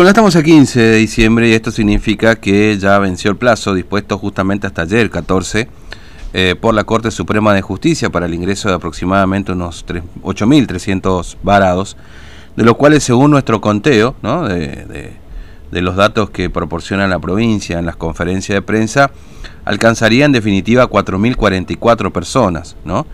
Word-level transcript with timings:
Bueno, 0.00 0.10
estamos 0.10 0.36
a 0.36 0.44
15 0.44 0.80
de 0.80 0.94
diciembre 0.94 1.48
y 1.48 1.54
esto 1.54 1.72
significa 1.72 2.36
que 2.36 2.78
ya 2.78 3.00
venció 3.00 3.32
el 3.32 3.36
plazo 3.36 3.74
dispuesto 3.74 4.16
justamente 4.16 4.68
hasta 4.68 4.82
ayer, 4.82 5.10
14, 5.10 5.68
eh, 6.34 6.54
por 6.60 6.72
la 6.72 6.84
Corte 6.84 7.10
Suprema 7.10 7.52
de 7.52 7.62
Justicia 7.62 8.08
para 8.08 8.26
el 8.26 8.34
ingreso 8.34 8.68
de 8.68 8.76
aproximadamente 8.76 9.50
unos 9.50 9.84
8.300 9.84 11.38
varados, 11.42 11.96
de 12.54 12.62
los 12.62 12.76
cuales 12.76 13.02
según 13.02 13.32
nuestro 13.32 13.60
conteo, 13.60 14.14
de, 14.22 15.16
los 15.72 15.96
datos 15.96 16.30
que 16.30 16.48
proporciona 16.48 17.08
la 17.08 17.18
provincia 17.18 17.80
en 17.80 17.86
las 17.86 17.96
conferencias 17.96 18.54
de 18.54 18.62
prensa, 18.62 19.10
alcanzaría 19.64 20.26
en 20.26 20.30
definitiva 20.30 20.88
4.044 20.88 22.12
personas, 22.12 22.76
¿no? 22.84 23.04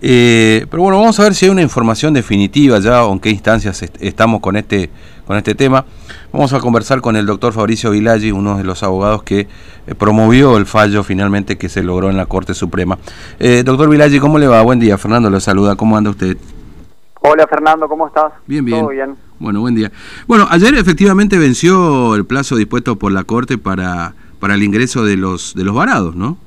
Eh, 0.00 0.66
pero 0.70 0.84
bueno, 0.84 0.98
vamos 1.00 1.18
a 1.18 1.24
ver 1.24 1.34
si 1.34 1.46
hay 1.46 1.50
una 1.50 1.62
información 1.62 2.14
definitiva 2.14 2.78
ya 2.78 3.04
o 3.04 3.12
en 3.12 3.18
qué 3.18 3.30
instancias 3.30 3.82
estamos 4.00 4.40
con 4.40 4.56
este, 4.56 4.90
con 5.28 5.36
este 5.36 5.54
tema. 5.54 5.84
Vamos 6.32 6.54
a 6.54 6.58
conversar 6.58 7.02
con 7.02 7.14
el 7.14 7.26
doctor 7.26 7.52
Fabricio 7.52 7.90
Vilaggi, 7.90 8.32
uno 8.32 8.56
de 8.56 8.64
los 8.64 8.82
abogados 8.82 9.22
que 9.22 9.40
eh, 9.86 9.94
promovió 9.94 10.56
el 10.56 10.64
fallo 10.64 11.04
finalmente 11.04 11.58
que 11.58 11.68
se 11.68 11.82
logró 11.82 12.08
en 12.08 12.16
la 12.16 12.24
Corte 12.24 12.54
Suprema. 12.54 12.98
Eh, 13.38 13.62
doctor 13.62 13.90
Vilaggi, 13.90 14.20
¿cómo 14.20 14.38
le 14.38 14.46
va? 14.46 14.62
Buen 14.62 14.80
día. 14.80 14.96
Fernando 14.96 15.28
lo 15.28 15.38
saluda. 15.38 15.76
¿Cómo 15.76 15.98
anda 15.98 16.08
usted? 16.08 16.38
Hola 17.20 17.46
Fernando, 17.46 17.86
¿cómo 17.88 18.06
estás? 18.06 18.32
Bien, 18.46 18.64
bien. 18.64 18.80
Todo 18.80 18.88
bien. 18.88 19.16
Bueno, 19.38 19.60
buen 19.60 19.74
día. 19.74 19.92
Bueno, 20.26 20.46
ayer 20.50 20.74
efectivamente 20.74 21.36
venció 21.36 22.14
el 22.14 22.24
plazo 22.24 22.56
dispuesto 22.56 22.96
por 22.96 23.12
la 23.12 23.24
Corte 23.24 23.58
para, 23.58 24.14
para 24.40 24.54
el 24.54 24.62
ingreso 24.62 25.04
de 25.04 25.18
los, 25.18 25.54
de 25.54 25.62
los 25.62 25.74
varados, 25.74 26.16
¿no? 26.16 26.38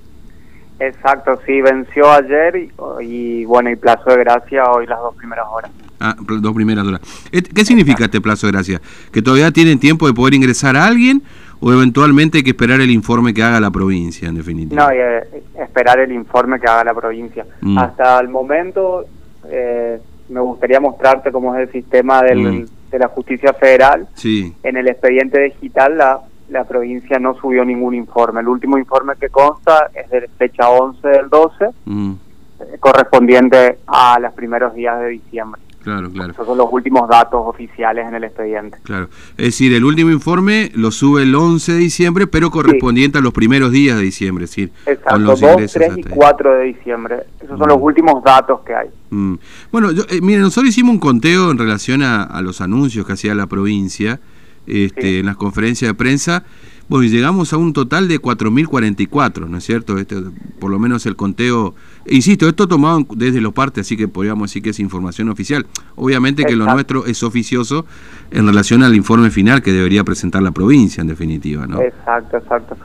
Exacto, 0.80 1.40
sí, 1.46 1.62
venció 1.62 2.12
ayer 2.12 2.72
y, 3.00 3.46
bueno, 3.46 3.70
y 3.70 3.76
plazo 3.76 4.10
de 4.10 4.18
gracia 4.18 4.64
hoy 4.72 4.88
las 4.88 4.98
dos 4.98 5.14
primeras 5.16 5.46
horas. 5.52 5.70
Ah, 6.02 6.16
dos 6.20 6.54
primeras 6.54 6.86
horas. 6.86 7.02
¿Qué 7.32 7.66
significa 7.66 8.06
este 8.06 8.22
plazo 8.22 8.48
de 8.48 8.54
gracia? 8.54 8.82
¿Que 9.12 9.22
todavía 9.22 9.52
tienen 9.52 9.80
tiempo 9.80 10.08
de 10.08 10.14
poder 10.14 10.34
ingresar 10.34 10.76
a 10.76 10.86
alguien 10.86 11.22
o 11.60 11.72
eventualmente 11.72 12.40
hay 12.40 12.44
que 12.44 12.50
esperar 12.52 12.82
el 12.82 12.90
informe 12.90 13.34
que 13.34 13.44
haga 13.44 13.60
la 13.60 13.70
provincia, 13.70 14.28
en 14.28 14.36
definitiva? 14.36 14.84
No, 14.84 14.92
eh, 14.92 15.44
esperar 15.60 16.00
el 16.00 16.12
informe 16.12 16.60
que 16.60 16.68
haga 16.68 16.86
la 16.86 16.94
provincia. 16.94 17.46
Mm. 17.62 17.78
Hasta 17.78 18.20
el 18.20 18.30
momento 18.30 19.06
eh, 19.50 20.00
me 20.30 20.40
gustaría 20.40 20.80
mostrarte 20.80 21.32
cómo 21.32 21.56
es 21.56 21.68
el 21.68 21.72
sistema 21.72 22.24
mm. 22.24 22.66
de 22.90 23.00
la 23.00 23.08
justicia 23.10 23.54
federal. 23.54 24.08
Sí. 24.16 24.56
En 24.64 24.78
el 24.78 24.88
expediente 24.88 25.40
digital 25.40 25.98
la 25.98 26.22
la 26.52 26.66
provincia 26.66 27.18
no 27.18 27.34
subió 27.36 27.64
ningún 27.64 27.96
informe. 27.96 28.42
El 28.42 28.50
último 28.50 28.78
informe 28.78 29.14
que 29.20 29.30
consta 29.30 29.90
es 29.94 30.10
de 30.10 30.28
fecha 30.38 30.70
11 30.70 31.08
del 31.08 31.30
12, 31.30 31.66
mm. 31.86 32.12
eh, 32.12 32.78
correspondiente 32.80 33.80
a 33.88 34.20
los 34.20 34.34
primeros 34.34 34.76
días 34.76 35.00
de 35.00 35.10
diciembre. 35.10 35.62
Claro, 35.84 36.12
claro. 36.12 36.34
Esos 36.34 36.46
son 36.46 36.58
los 36.58 36.68
últimos 36.72 37.10
datos 37.10 37.42
oficiales 37.44 38.08
en 38.08 38.16
el 38.16 38.24
expediente. 38.24 38.78
Claro. 38.84 39.10
Es 39.38 39.46
decir, 39.46 39.74
el 39.74 39.84
último 39.84 40.12
informe 40.12 40.72
lo 40.76 40.92
sube 40.92 41.24
el 41.24 41.34
11 41.34 41.74
de 41.74 41.78
diciembre, 41.78 42.28
pero 42.28 42.52
correspondiente 42.52 43.18
a 43.18 43.22
los 43.22 43.34
primeros 43.34 43.72
días 43.72 43.98
de 43.98 44.04
diciembre, 44.04 44.46
es 44.46 44.52
decir, 44.52 44.72
Exacto, 44.86 45.12
con 45.12 45.24
los 45.24 45.42
2, 45.42 45.72
3 45.72 45.98
y 45.98 46.04
4 46.04 46.56
de 46.56 46.64
diciembre. 46.64 47.16
Esos 47.42 47.58
son 47.58 47.68
los 47.68 47.80
mm. 47.80 47.84
últimos 47.84 48.24
datos 48.24 48.62
que 48.62 48.76
hay. 48.76 48.90
Mm. 49.10 49.36
Bueno, 49.72 49.92
yo, 49.92 50.04
eh, 50.10 50.22
miren, 50.22 50.42
nosotros 50.42 50.70
hicimos 50.70 50.94
un 50.94 51.00
conteo 51.00 51.52
en 51.52 51.58
relación 51.58 52.04
a 52.04 52.42
los 52.42 52.62
anuncios 52.62 53.06
que 53.06 53.14
hacía 53.14 53.34
la 53.36 53.48
provincia 53.48 54.20
este, 54.68 55.20
en 55.20 55.26
las 55.26 55.38
conferencias 55.38 55.90
de 55.90 55.96
prensa, 55.96 56.44
bueno, 56.92 57.08
llegamos 57.08 57.54
a 57.54 57.58
un 57.58 57.72
total 57.72 58.10
de 58.10 58.20
4.044, 58.20 59.48
¿no 59.48 59.60
es 59.60 59.64
cierto? 59.64 59.98
Este, 59.98 60.18
por 60.60 60.70
lo 60.70 60.78
menos 60.78 61.06
el 61.06 61.16
conteo, 61.16 61.74
insisto, 62.06 62.50
esto 62.50 62.68
tomado 62.68 63.06
desde 63.16 63.40
los 63.40 63.54
partes, 63.54 63.88
así 63.88 63.96
que 63.96 64.10
podríamos 64.10 64.50
decir 64.50 64.62
que 64.62 64.72
es 64.72 64.80
información 64.82 65.30
oficial. 65.30 65.66
Obviamente 65.96 66.44
que 66.44 66.58
lo 66.58 66.66
nuestro 66.66 67.06
es 67.06 67.24
oficioso 67.24 67.86
en 68.30 68.46
relación 68.46 68.84
al 68.84 68.94
informe 68.94 69.30
final 69.30 69.62
que 69.62 69.72
debería 69.72 70.04
presentar 70.04 70.42
la 70.42 70.52
provincia, 70.52 71.00
en 71.00 71.08
definitiva, 71.08 71.66
¿no? 71.66 71.80
Exacto, 71.80 72.36
exacto. 72.36 72.76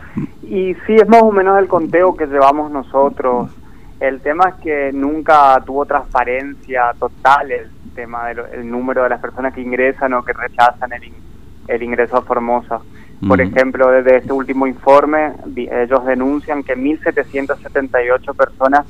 Y 0.44 0.74
sí, 0.86 0.94
es 0.94 1.08
más 1.08 1.22
o 1.24 1.32
menos 1.32 1.58
el 1.58 1.66
conteo 1.66 2.16
que 2.16 2.26
llevamos 2.26 2.70
nosotros. 2.70 3.50
El 3.98 4.20
tema 4.20 4.50
es 4.50 4.54
que 4.62 4.92
nunca 4.92 5.60
tuvo 5.66 5.84
transparencia 5.84 6.94
total 6.96 7.50
el 7.50 7.70
tema 7.96 8.28
del 8.28 8.70
número 8.70 9.02
de 9.02 9.08
las 9.08 9.20
personas 9.20 9.52
que 9.52 9.62
ingresan 9.62 10.12
o 10.14 10.24
que 10.24 10.32
rechazan 10.32 10.92
el 10.92 11.02
ingreso 11.02 11.26
el 11.68 11.82
ingreso 11.82 12.16
a 12.16 12.22
Formosa. 12.22 12.80
Por 13.26 13.40
ejemplo, 13.40 13.90
desde 13.90 14.18
este 14.18 14.32
último 14.32 14.66
informe, 14.66 15.32
ellos 15.56 16.04
denuncian 16.04 16.62
que 16.62 16.76
1.778 16.76 18.36
personas 18.36 18.86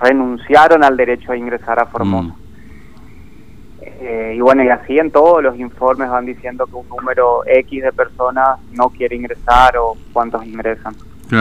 renunciaron 0.00 0.82
al 0.82 0.96
derecho 0.96 1.32
a 1.32 1.36
ingresar 1.36 1.78
a 1.78 1.86
Formosa. 1.86 2.34
Eh, 3.82 4.34
y 4.36 4.40
bueno, 4.40 4.64
y 4.64 4.68
así 4.68 4.98
en 4.98 5.10
todos 5.10 5.42
los 5.42 5.58
informes 5.58 6.08
van 6.10 6.24
diciendo 6.24 6.66
que 6.66 6.76
un 6.76 6.88
número 6.88 7.42
X 7.46 7.82
de 7.82 7.92
personas 7.92 8.58
no 8.72 8.88
quiere 8.88 9.16
ingresar 9.16 9.76
o 9.76 9.96
cuántos 10.12 10.44
ingresan. 10.46 10.94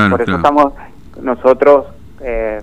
Por 0.10 0.22
eso 0.22 0.36
estamos 0.36 0.74
nosotros, 1.22 1.86
eh, 2.22 2.62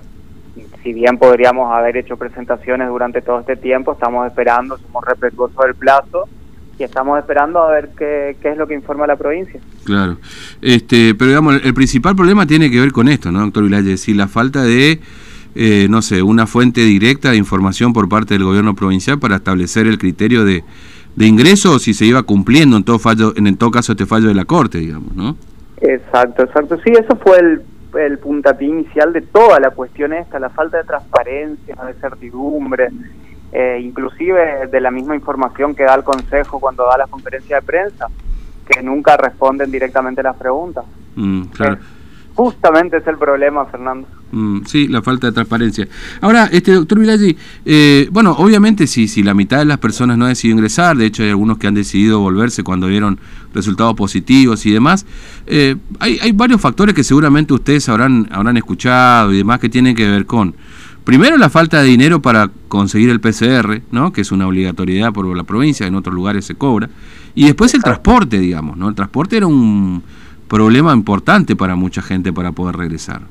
si 0.83 0.93
bien 0.93 1.17
podríamos 1.19 1.73
haber 1.73 1.97
hecho 1.97 2.17
presentaciones 2.17 2.89
durante 2.89 3.23
todo 3.23 3.41
este 3.41 3.57
tiempo, 3.57 3.93
estamos 3.93 4.27
esperando, 4.27 4.77
somos 4.77 5.05
respetuosos 5.05 5.57
del 5.65 5.75
plazo 5.75 6.29
y 6.79 6.85
estamos 6.85 7.19
esperando 7.19 7.61
a 7.61 7.71
ver 7.71 7.91
qué, 7.97 8.37
qué, 8.41 8.51
es 8.51 8.57
lo 8.57 8.67
que 8.67 8.75
informa 8.75 9.07
la 9.07 9.17
provincia. 9.17 9.61
Claro, 9.85 10.17
este, 10.61 11.15
pero 11.15 11.31
digamos, 11.31 11.61
el 11.63 11.75
principal 11.75 12.17
problema 12.17 12.47
tiene 12.47 12.71
que 12.71 12.81
ver 12.81 12.93
con 12.93 13.09
esto, 13.09 13.31
¿no, 13.31 13.41
doctor 13.41 13.65
Vilalle? 13.65 13.93
Es 13.93 14.01
decir, 14.01 14.17
la 14.17 14.29
falta 14.29 14.63
de, 14.63 15.01
eh, 15.55 15.87
no 15.91 16.03
sé, 16.03 16.23
una 16.23 16.47
fuente 16.47 16.81
directa 16.81 17.31
de 17.31 17.37
información 17.37 17.93
por 17.93 18.09
parte 18.09 18.35
del 18.35 18.45
gobierno 18.45 18.75
provincial 18.75 19.19
para 19.19 19.37
establecer 19.37 19.87
el 19.87 19.99
criterio 19.99 20.45
de, 20.45 20.65
de 21.17 21.27
ingreso 21.27 21.73
o 21.73 21.79
si 21.79 21.95
se 21.95 22.07
iba 22.07 22.23
cumpliendo 22.23 22.77
en 22.77 22.85
todo, 22.85 22.99
fallo, 22.99 23.33
en, 23.37 23.57
todo 23.57 23.71
caso 23.71 23.93
este 23.93 24.07
fallo 24.07 24.29
de 24.29 24.35
la 24.35 24.45
Corte, 24.45 24.79
digamos, 24.79 25.15
¿no? 25.15 25.37
Exacto, 25.81 26.45
exacto. 26.45 26.79
Sí, 26.85 26.93
eso 26.93 27.17
fue 27.17 27.39
el, 27.39 27.63
el 27.99 28.19
puntapié 28.19 28.69
inicial 28.69 29.13
de 29.13 29.21
toda 29.21 29.61
la 29.61 29.71
cuestión 29.71 30.13
esta, 30.13 30.39
la 30.39 30.51
falta 30.51 30.79
de 30.79 30.85
transparencia, 30.85 31.75
de 31.75 31.95
certidumbre, 31.95 32.89
eh, 33.53 33.81
inclusive 33.83 34.67
de 34.67 34.81
la 34.81 34.91
misma 34.91 35.15
información 35.15 35.75
que 35.75 35.85
da 35.85 35.95
el 35.95 36.05
Consejo 36.05 36.59
cuando 36.59 36.85
da 36.87 36.97
la 36.97 37.07
conferencia 37.07 37.57
de 37.57 37.63
prensa, 37.63 38.07
que 38.67 38.83
nunca 38.83 39.17
responden 39.17 39.71
directamente 39.71 40.23
las 40.23 40.37
preguntas. 40.37 40.85
Mm, 41.15 41.43
claro. 41.49 41.79
justamente 42.35 42.97
es 42.97 43.07
el 43.07 43.19
problema, 43.19 43.67
Fernando. 43.67 44.09
Mm, 44.33 44.65
sí, 44.65 44.89
la 44.89 45.03
falta 45.03 45.27
de 45.27 45.35
transparencia. 45.35 45.87
Ahora, 46.23 46.49
este 46.51 46.73
doctor 46.73 46.99
Vilaggi, 46.99 47.37
eh, 47.67 48.09
bueno, 48.11 48.33
obviamente 48.39 48.87
si, 48.87 49.07
si 49.07 49.23
la 49.23 49.35
mitad 49.35 49.59
de 49.59 49.67
las 49.67 49.77
personas 49.77 50.17
no 50.17 50.25
ha 50.25 50.29
decidido 50.29 50.57
ingresar, 50.57 50.97
de 50.97 51.05
hecho 51.05 51.23
hay 51.23 51.29
algunos 51.29 51.59
que 51.59 51.67
han 51.67 51.75
decidido 51.75 52.21
volverse 52.21 52.65
cuando 52.65 52.87
vieron 52.87 53.19
resultados 53.53 53.95
positivos 53.95 54.65
y 54.65 54.73
demás, 54.73 55.05
eh, 55.47 55.77
hay, 55.99 56.19
hay 56.23 56.33
varios 56.33 56.63
factores 56.63 56.95
que 56.95 57.05
seguramente 57.05 57.53
ustedes 57.53 57.87
habrán, 57.91 58.27
habrán 58.33 58.57
escuchado 58.57 59.31
y 59.35 59.37
demás 59.37 59.61
que 59.61 59.69
tienen 59.69 59.95
que 59.95 60.09
ver 60.09 60.25
con 60.25 60.55
Primero 61.05 61.37
la 61.37 61.51
falta 61.51 61.81
de 61.81 61.85
dinero 61.85 62.23
para 62.23 62.49
conseguir 62.69 63.11
el 63.11 63.21
PCR, 63.21 63.83
¿no? 63.91 64.13
que 64.13 64.21
es 64.21 64.31
una 64.31 64.47
obligatoriedad 64.47 65.13
por 65.13 65.27
la 65.37 65.43
provincia, 65.43 65.87
en 65.87 65.97
otros 65.97 66.15
lugares 66.15 66.47
se 66.47 66.55
cobra. 66.55 66.89
Y 67.35 67.47
después 67.47 67.75
el 67.75 67.83
transporte, 67.83 68.39
digamos, 68.39 68.77
¿no? 68.77 68.89
El 68.89 68.95
transporte 68.95 69.39
era 69.39 69.47
un 69.47 70.03
problema 70.49 70.93
importante 70.93 71.57
para 71.57 71.75
mucha 71.75 72.03
gente 72.03 72.33
para 72.33 72.53
poder 72.53 72.77
regresar. 72.77 73.23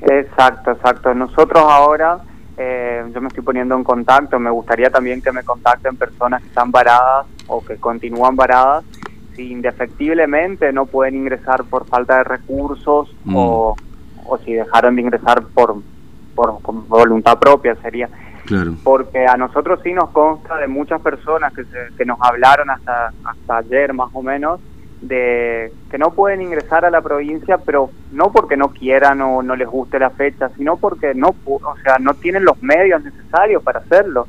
Exacto, 0.00 0.70
exacto. 0.70 1.12
Nosotros 1.12 1.64
ahora, 1.68 2.18
eh, 2.56 3.04
yo 3.12 3.20
me 3.20 3.28
estoy 3.28 3.42
poniendo 3.42 3.74
en 3.74 3.84
contacto, 3.84 4.38
me 4.38 4.50
gustaría 4.50 4.88
también 4.88 5.20
que 5.20 5.32
me 5.32 5.42
contacten 5.42 5.96
personas 5.96 6.40
que 6.40 6.48
están 6.48 6.70
varadas 6.70 7.26
o 7.46 7.64
que 7.64 7.76
continúan 7.76 8.36
varadas, 8.36 8.84
si 9.34 9.50
indefectiblemente 9.50 10.72
no 10.72 10.86
pueden 10.86 11.16
ingresar 11.16 11.64
por 11.64 11.84
falta 11.86 12.18
de 12.18 12.24
recursos 12.24 13.14
mm. 13.24 13.36
o, 13.36 13.76
o 14.24 14.38
si 14.38 14.52
dejaron 14.52 14.96
de 14.96 15.02
ingresar 15.02 15.42
por 15.42 15.82
por, 16.38 16.60
voluntad 16.86 17.38
propia 17.38 17.74
sería. 17.82 18.08
Porque 18.82 19.26
a 19.26 19.36
nosotros 19.36 19.80
sí 19.82 19.92
nos 19.92 20.08
consta 20.10 20.56
de 20.56 20.68
muchas 20.68 21.02
personas 21.02 21.52
que, 21.52 21.64
que 21.96 22.04
nos 22.06 22.18
hablaron 22.20 22.70
hasta, 22.70 23.12
hasta 23.24 23.58
ayer 23.58 23.92
más 23.92 24.08
o 24.14 24.22
menos, 24.22 24.60
de 25.02 25.70
que 25.90 25.98
no 25.98 26.10
pueden 26.12 26.40
ingresar 26.40 26.84
a 26.86 26.90
la 26.90 27.02
provincia, 27.02 27.58
pero 27.58 27.90
no 28.10 28.32
porque 28.32 28.56
no 28.56 28.68
quieran 28.68 29.20
o 29.20 29.42
no 29.42 29.54
les 29.54 29.68
guste 29.68 29.98
la 29.98 30.10
fecha, 30.10 30.48
sino 30.56 30.76
porque 30.78 31.14
no, 31.14 31.34
o 31.44 31.76
sea, 31.82 31.98
no 31.98 32.14
tienen 32.14 32.44
los 32.44 32.62
medios 32.62 33.04
necesarios 33.04 33.62
para 33.62 33.80
hacerlo, 33.80 34.26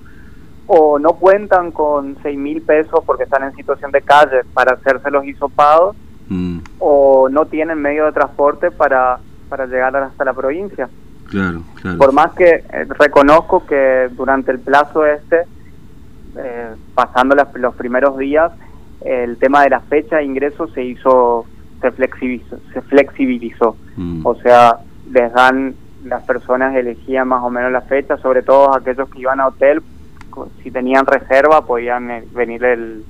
o 0.68 1.00
no 1.00 1.14
cuentan 1.14 1.72
con 1.72 2.18
seis 2.22 2.38
mil 2.38 2.62
pesos 2.62 3.00
porque 3.06 3.24
están 3.24 3.44
en 3.44 3.56
situación 3.56 3.92
de 3.92 4.02
calle 4.02 4.42
para 4.54 4.74
hacerse 4.74 5.10
los 5.10 5.24
hisopados, 5.26 5.96
mm. 6.28 6.60
o 6.80 7.30
no 7.30 7.46
tienen 7.46 7.82
medio 7.82 8.06
de 8.06 8.12
transporte 8.12 8.70
para, 8.70 9.20
para 9.48 9.66
llegar 9.66 9.96
hasta 9.96 10.26
la 10.26 10.34
provincia. 10.34 10.90
Claro, 11.30 11.62
Por 11.98 12.12
más 12.12 12.32
que 12.34 12.50
eh, 12.50 12.86
reconozco 12.98 13.66
que 13.66 14.10
durante 14.12 14.52
el 14.52 14.60
plazo 14.60 15.06
este, 15.06 15.44
eh, 16.36 16.70
pasando 16.96 17.36
los 17.56 17.76
primeros 17.76 18.18
días, 18.18 18.52
el 19.02 19.38
tema 19.38 19.64
de 19.64 19.70
la 19.70 19.80
fecha 19.82 20.18
de 20.18 20.24
ingreso 20.24 20.68
se 20.70 20.84
hizo, 20.84 21.46
se 21.82 21.92
flexibilizó. 21.92 22.58
Se 22.74 22.82
flexibilizó. 22.82 23.76
Mm. 23.96 24.26
O 24.26 24.36
sea, 24.36 24.78
les 25.12 25.32
dan, 25.34 25.76
las 26.04 26.24
personas 26.24 26.76
elegían 26.76 27.28
más 27.28 27.44
o 27.44 27.50
menos 27.50 27.72
la 27.72 27.82
fecha, 27.82 28.18
sobre 28.18 28.42
todo 28.42 28.76
aquellos 28.76 29.10
que 29.10 29.20
iban 29.20 29.40
a 29.40 29.48
hotel, 29.48 29.82
si 30.64 30.72
tenían 30.72 31.06
reserva 31.06 31.66
podían 31.66 32.10
eh, 32.12 32.24
venir 32.34 32.64
el 32.64 33.04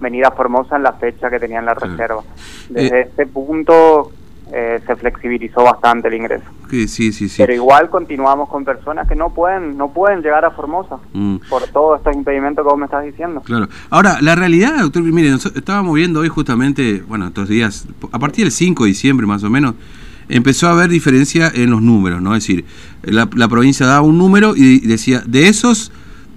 venir 0.00 0.24
a 0.26 0.30
Formosa 0.32 0.76
en 0.76 0.82
la 0.82 0.92
fecha 0.94 1.30
que 1.30 1.38
tenían 1.38 1.64
la 1.64 1.74
reserva. 1.74 2.22
Desde 2.68 3.02
este 3.02 3.26
punto 3.26 4.12
eh, 4.52 4.80
se 4.86 4.96
flexibilizó 4.96 5.64
bastante 5.64 6.08
el 6.08 6.14
ingreso. 6.14 6.44
Sí, 6.70 6.88
sí, 6.88 7.12
sí, 7.12 7.28
Pero 7.36 7.54
igual 7.54 7.88
continuamos 7.88 8.48
con 8.48 8.64
personas 8.64 9.08
que 9.08 9.14
no 9.14 9.32
pueden 9.32 9.76
no 9.76 9.92
pueden 9.92 10.22
llegar 10.22 10.44
a 10.44 10.50
Formosa 10.50 10.98
mm. 11.12 11.36
por 11.48 11.62
todos 11.68 11.98
estos 11.98 12.14
impedimentos 12.14 12.64
que 12.64 12.68
vos 12.68 12.78
me 12.78 12.86
estás 12.86 13.04
diciendo. 13.04 13.40
Claro. 13.42 13.68
Ahora, 13.90 14.18
la 14.20 14.34
realidad, 14.34 14.80
doctor, 14.80 15.02
miren, 15.02 15.34
estábamos 15.34 15.94
viendo 15.94 16.20
hoy 16.20 16.28
justamente, 16.28 17.02
bueno, 17.06 17.28
estos 17.28 17.48
días, 17.48 17.86
a 18.12 18.18
partir 18.18 18.44
del 18.44 18.52
5 18.52 18.84
de 18.84 18.88
diciembre 18.88 19.26
más 19.26 19.44
o 19.44 19.50
menos, 19.50 19.74
empezó 20.28 20.68
a 20.68 20.72
haber 20.72 20.88
diferencia 20.88 21.50
en 21.54 21.70
los 21.70 21.80
números, 21.80 22.20
¿no? 22.20 22.34
Es 22.34 22.42
decir, 22.42 22.64
la, 23.02 23.28
la 23.36 23.48
provincia 23.48 23.86
daba 23.86 24.02
un 24.02 24.18
número 24.18 24.54
y 24.56 24.80
decía, 24.80 25.22
de 25.26 25.48
esos 25.48 25.92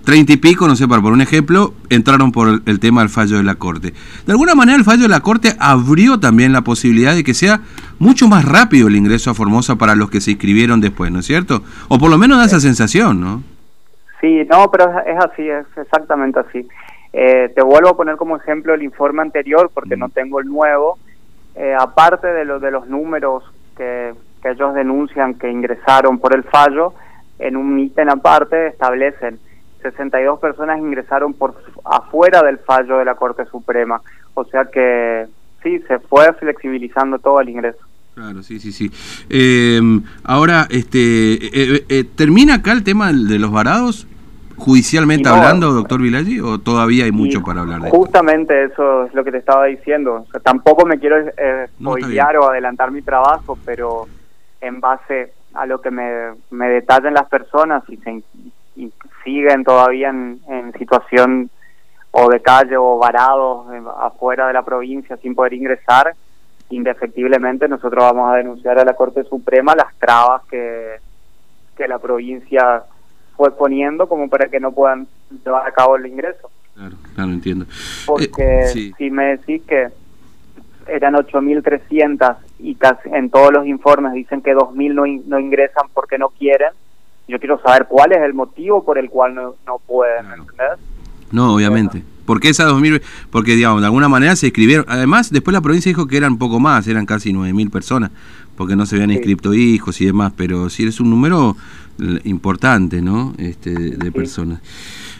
treinta 0.08 0.32
y 0.32 0.38
pico, 0.38 0.70
no 0.70 0.78
sé, 0.78 0.88
para 0.88 1.02
por 1.02 1.12
un 1.12 1.20
ejemplo, 1.20 1.74
entraron 1.90 2.32
por 2.32 2.62
el, 2.66 2.80
tema 2.80 3.02
del 3.02 3.10
fallo 3.10 3.36
de 3.36 3.44
la 3.44 3.56
Corte. 3.56 3.92
De 4.26 4.32
alguna 4.32 4.56
manera 4.56 4.78
el 4.78 4.86
fallo 4.86 5.02
de 5.02 5.10
la 5.10 5.20
Corte 5.20 5.50
abrió 5.60 6.18
también 6.18 6.54
la 6.54 6.62
posibilidad 6.62 7.14
de 7.14 7.26
que 7.26 7.34
sea 7.34 7.60
mucho 8.00 8.30
más 8.30 8.46
rápido 8.46 8.88
el 8.88 8.96
ingreso 8.96 9.32
a 9.32 9.34
Formosa 9.34 9.76
para 9.76 9.96
los 9.96 10.10
que 10.10 10.22
se 10.22 10.32
inscribieron 10.32 10.80
después, 10.80 11.12
¿no 11.12 11.20
es 11.20 11.26
cierto? 11.26 11.62
O 11.90 12.00
por 12.00 12.10
lo 12.10 12.18
menos 12.18 12.38
da 12.38 12.46
esa 12.46 12.62
sensación, 12.62 13.20
¿no? 13.20 13.44
Sí, 14.22 14.48
no, 14.50 14.72
pero 14.72 14.86
es 15.06 15.18
así, 15.26 15.50
es 15.50 15.66
exactamente 15.76 16.40
así. 16.40 16.66
Eh, 17.12 17.52
te 17.54 17.62
vuelvo 17.62 17.90
a 17.90 17.98
poner 17.98 18.16
como 18.16 18.38
ejemplo 18.38 18.76
el 18.76 18.84
informe 18.84 19.24
anterior 19.24 19.70
porque 19.74 19.98
no 19.98 20.08
tengo 20.08 20.40
el 20.40 20.48
nuevo. 20.48 21.00
Eh, 21.54 21.76
aparte 21.78 22.28
de, 22.28 22.46
lo, 22.46 22.62
de 22.62 22.72
los 22.72 22.88
números 22.88 23.44
que, 23.76 24.14
que 24.42 24.52
ellos 24.52 24.74
denuncian 24.74 25.34
que 25.34 25.52
ingresaron 25.52 26.18
por 26.18 26.34
el 26.34 26.44
fallo, 26.44 26.94
en 27.40 27.58
un 27.58 27.78
ítem 27.78 28.08
aparte 28.08 28.68
establecen 28.68 29.40
62 29.82 30.40
personas 30.40 30.80
ingresaron 30.80 31.34
por 31.34 31.56
afuera 31.86 32.42
del 32.44 32.60
fallo 32.60 32.98
de 32.98 33.06
la 33.06 33.16
Corte 33.16 33.46
Suprema. 33.46 34.02
O 34.34 34.46
sea 34.46 34.66
que 34.66 35.28
sí, 35.64 35.80
se 35.88 36.00
fue 36.00 36.34
flexibilizando 36.34 37.20
todo 37.20 37.42
el 37.42 37.50
ingreso. 37.50 37.80
Claro, 38.16 38.42
sí, 38.42 38.60
sí, 38.60 38.72
sí. 38.72 38.92
Eh, 39.30 39.80
ahora, 40.24 40.68
este, 40.72 41.00
eh, 41.00 41.86
eh, 41.88 42.04
¿termina 42.16 42.56
acá 42.56 42.72
el 42.72 42.84
tema 42.84 43.12
de 43.14 43.38
los 43.38 43.52
varados? 43.52 44.08
Judicialmente 44.56 45.30
hablando, 45.30 45.72
doctor 45.72 46.02
Vilaggi, 46.02 46.40
o 46.40 46.58
todavía 46.58 47.06
hay 47.06 47.12
mucho 47.12 47.44
para 47.44 47.62
hablar 47.62 47.80
de 47.80 47.92
Justamente 47.92 48.64
eso 48.64 49.06
es 49.06 49.14
lo 49.14 49.24
que 49.24 49.32
te 49.32 49.38
estaba 49.38 49.66
diciendo. 49.66 50.26
tampoco 50.42 50.84
me 50.88 50.98
quiero 50.98 51.16
eh, 51.38 51.68
o 51.80 52.50
adelantar 52.50 52.90
mi 52.90 53.04
trabajo, 53.04 53.56
pero 53.64 54.08
en 54.60 54.80
base 54.80 55.34
a 55.54 55.68
lo 55.68 55.80
que 55.80 55.92
me, 55.92 56.34
me 56.50 56.70
detallan 56.70 57.14
las 57.14 57.30
personas 57.30 57.84
y 57.88 57.98
se, 57.98 58.24
siguen 59.28 59.66
todavía 59.66 60.08
en, 60.08 60.72
situación 60.78 61.50
o 62.12 62.30
de 62.30 62.40
calle 62.40 62.78
o 62.78 62.98
varados 62.98 63.68
afuera 64.00 64.48
de 64.48 64.54
la 64.54 64.64
provincia 64.64 65.18
sin 65.18 65.36
poder 65.36 65.54
ingresar, 65.54 66.14
indefectiblemente 66.70 67.68
nosotros 67.68 68.06
vamos 68.06 68.32
a 68.32 68.38
denunciar 68.38 68.80
a 68.80 68.86
la 68.86 68.94
Corte 68.94 69.26
Suprema 69.26 69.76
las 69.76 69.94
trabas 69.98 70.44
que, 70.50 70.96
que 71.76 71.90
la 71.90 72.00
provincia 72.00 72.84
fue 73.36 73.52
poniendo 73.52 74.08
como 74.08 74.30
para 74.30 74.48
que 74.48 74.62
no 74.62 74.72
puedan 74.72 75.08
llevar 75.44 75.68
a 75.68 75.72
cabo 75.74 75.98
el 75.98 76.06
ingreso. 76.06 76.50
Claro, 76.74 76.96
claro, 77.14 77.32
entiendo. 77.32 77.66
Porque 78.06 78.62
eh, 78.62 78.94
si 78.98 79.12
me 79.12 79.38
decís 79.38 79.62
que 79.68 79.90
eran 80.88 81.16
8.300 81.16 82.38
y 82.60 82.76
casi 82.76 83.10
en 83.10 83.30
todos 83.30 83.52
los 83.52 83.68
informes 83.68 84.14
dicen 84.14 84.42
que 84.42 84.56
2.000 84.56 84.94
no, 84.94 85.06
no 85.28 85.40
ingresan 85.40 85.88
porque 85.94 86.18
no 86.18 86.30
quieren, 86.30 86.70
yo 87.28 87.40
quiero 87.40 87.60
saber 87.62 87.88
cuál 87.90 88.14
es 88.14 88.20
el 88.20 88.34
motivo 88.34 88.84
por 88.84 88.98
el 88.98 89.10
cual 89.10 89.36
no, 89.36 89.56
no 89.66 89.80
pueden, 89.86 90.26
¿entendés? 90.28 90.80
No, 91.32 91.56
obviamente. 91.56 92.04
Porque 92.26 92.50
esa 92.50 92.66
2000, 92.66 93.02
porque 93.30 93.56
digamos, 93.56 93.82
de 93.82 93.88
alguna 93.88 94.10
manera 94.10 94.36
se 94.36 94.48
escribieron, 94.48 94.86
además 94.88 95.32
después 95.32 95.54
la 95.54 95.62
provincia 95.62 95.90
dijo 95.90 96.08
que 96.08 96.18
eran 96.18 96.38
poco 96.38 96.60
más, 96.60 96.88
eran 96.88 97.06
casi 97.06 97.32
9000 97.32 97.70
personas, 97.70 98.12
porque 98.56 98.76
no 98.76 98.86
se 98.86 98.96
habían 98.96 99.12
inscrito 99.12 99.54
hijos 99.54 100.02
y 100.02 100.06
demás, 100.06 100.34
pero 100.36 100.70
sí 100.70 100.86
es 100.86 101.00
un 101.00 101.10
número 101.10 101.56
importante, 102.26 103.02
¿no? 103.02 103.34
Este, 103.38 103.72
de 103.74 104.12
personas. 104.12 104.60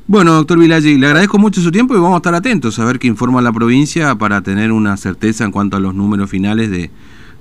Bueno, 0.06 0.34
doctor 0.34 0.60
Vilaggi, 0.60 0.98
le 0.98 1.08
agradezco 1.08 1.38
mucho 1.38 1.60
su 1.62 1.72
tiempo 1.72 1.94
y 1.94 1.98
vamos 1.98 2.14
a 2.14 2.18
estar 2.18 2.36
atentos 2.36 2.78
a 2.80 2.86
ver 2.86 3.00
qué 3.00 3.08
informa 3.08 3.42
la 3.42 3.52
provincia 3.52 4.16
para 4.16 4.42
tener 4.42 4.72
una 4.72 4.96
certeza 4.96 5.44
en 5.44 5.52
cuanto 5.52 5.76
a 5.76 5.80
los 5.80 5.96
números 5.96 6.30
finales 6.30 6.70
de, 6.70 6.90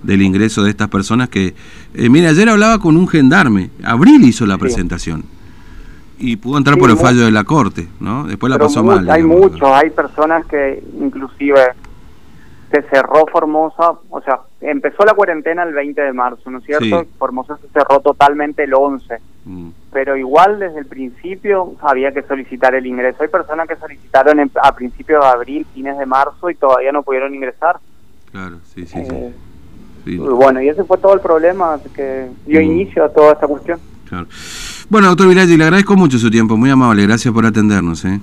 del 0.07 0.23
ingreso 0.23 0.63
de 0.63 0.71
estas 0.71 0.89
personas 0.89 1.29
que... 1.29 1.55
Eh, 1.95 2.09
mira, 2.09 2.31
ayer 2.31 2.49
hablaba 2.49 2.79
con 2.79 2.97
un 2.97 3.09
gendarme, 3.09 3.71
Abril 3.83 4.25
hizo 4.25 4.47
la 4.47 4.57
presentación 4.59 5.25
y 6.19 6.37
pudo 6.37 6.59
entrar 6.59 6.79
por 6.79 6.91
el 6.91 6.97
fallo 6.97 7.25
de 7.25 7.31
la 7.31 7.45
corte, 7.45 7.89
¿no? 8.01 8.25
Después 8.25 8.51
la 8.51 8.59
pasó 8.59 8.83
mal. 8.83 9.09
Hay 9.11 9.23
muchos, 9.23 9.63
hay 9.63 9.91
personas 9.91 10.47
que 10.47 10.83
inclusive 10.99 11.61
se 12.71 12.83
cerró 12.83 13.27
Formosa, 13.31 13.93
o 14.11 14.21
sea, 14.23 14.41
empezó 14.61 15.05
la 15.05 15.15
cuarentena 15.15 15.63
el 15.63 15.73
20 15.73 16.01
de 16.01 16.13
marzo, 16.13 16.51
¿no 16.51 16.59
es 16.59 16.65
cierto? 16.65 17.07
Formosa 17.19 17.59
se 17.59 17.69
cerró 17.69 18.01
totalmente 18.01 18.65
el 18.65 18.75
11, 18.75 19.19
mm. 19.45 19.69
pero 19.93 20.17
igual 20.17 20.59
desde 20.59 20.81
el 20.81 20.87
principio 20.87 21.75
había 21.81 22.13
que 22.13 22.23
solicitar 22.23 22.75
el 22.75 22.87
ingreso. 22.87 23.23
Hay 23.23 23.29
personas 23.29 23.69
que 23.69 23.77
solicitaron 23.77 24.51
a 24.63 24.75
principios 24.75 25.23
de 25.23 25.29
abril, 25.29 25.67
fines 25.75 25.97
de 25.99 26.07
marzo 26.07 26.51
y 26.51 26.55
todavía 26.55 26.93
no 26.93 27.03
pudieron 27.03 27.35
ingresar. 27.35 27.79
Claro, 28.33 28.59
sí, 28.75 28.87
sí, 28.87 29.05
sí. 29.05 29.35
Bueno, 30.15 30.63
y 30.63 30.69
ese 30.69 30.85
fue 30.85 30.99
todo 30.99 31.15
el 31.15 31.21
problema 31.21 31.79
que 31.95 32.29
dio 32.47 32.61
mm. 32.61 32.65
inicio 32.65 33.05
a 33.05 33.09
toda 33.09 33.33
esta 33.33 33.47
cuestión. 33.47 33.81
Bueno, 34.89 35.09
doctor 35.09 35.29
Vilaggi, 35.29 35.57
le 35.57 35.65
agradezco 35.65 35.97
mucho 35.97 36.19
su 36.19 36.31
tiempo, 36.31 36.57
muy 36.57 36.71
amable, 36.71 37.03
gracias 37.03 37.35
por 37.35 37.45
atendernos. 37.45 38.05
¿eh? 38.05 38.21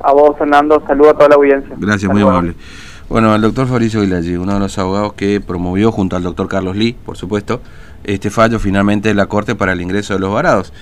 A 0.00 0.12
vos, 0.12 0.36
Fernando, 0.36 0.82
saludo 0.86 1.10
a 1.10 1.14
toda 1.14 1.28
la 1.28 1.34
audiencia. 1.36 1.76
Gracias, 1.78 2.10
muy 2.10 2.22
amable. 2.22 2.54
Bueno, 3.08 3.32
al 3.32 3.42
doctor 3.42 3.68
Fabricio 3.68 4.00
Vilaggi, 4.00 4.36
uno 4.36 4.54
de 4.54 4.58
los 4.58 4.78
abogados 4.78 5.12
que 5.12 5.40
promovió 5.40 5.92
junto 5.92 6.16
al 6.16 6.22
doctor 6.22 6.48
Carlos 6.48 6.76
Lee, 6.76 6.96
por 7.04 7.16
supuesto, 7.16 7.60
este 8.04 8.30
fallo 8.30 8.58
finalmente 8.58 9.10
de 9.10 9.14
la 9.14 9.26
Corte 9.26 9.54
para 9.54 9.72
el 9.72 9.80
ingreso 9.80 10.14
de 10.14 10.20
los 10.20 10.32
varados. 10.32 10.72